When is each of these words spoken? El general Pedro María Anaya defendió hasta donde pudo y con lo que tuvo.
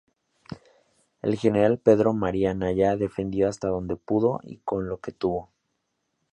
El 1.21 1.37
general 1.37 1.77
Pedro 1.77 2.11
María 2.11 2.49
Anaya 2.49 2.95
defendió 2.97 3.47
hasta 3.47 3.67
donde 3.67 3.97
pudo 3.97 4.39
y 4.41 4.57
con 4.57 4.89
lo 4.89 4.99
que 4.99 5.11
tuvo. 5.11 5.51